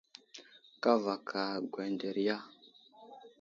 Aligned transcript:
Kavaka 0.83 1.41
ŋgeŋderiya. 1.63 2.37